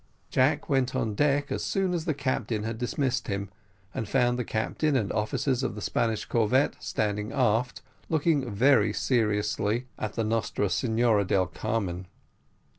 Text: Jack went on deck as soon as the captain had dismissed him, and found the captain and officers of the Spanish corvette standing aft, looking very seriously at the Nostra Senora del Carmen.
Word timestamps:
Jack 0.31 0.67
went 0.67 0.95
on 0.95 1.13
deck 1.13 1.51
as 1.51 1.63
soon 1.63 1.93
as 1.93 2.05
the 2.05 2.15
captain 2.15 2.63
had 2.63 2.79
dismissed 2.79 3.27
him, 3.27 3.49
and 3.93 4.09
found 4.09 4.39
the 4.39 4.43
captain 4.43 4.95
and 4.95 5.11
officers 5.11 5.61
of 5.61 5.75
the 5.75 5.79
Spanish 5.81 6.25
corvette 6.25 6.75
standing 6.79 7.31
aft, 7.31 7.83
looking 8.09 8.49
very 8.49 8.93
seriously 8.93 9.85
at 9.99 10.13
the 10.13 10.23
Nostra 10.23 10.71
Senora 10.71 11.23
del 11.23 11.45
Carmen. 11.45 12.07